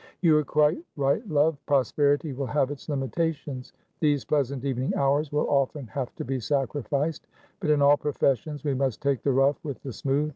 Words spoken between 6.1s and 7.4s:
to be sacrificed.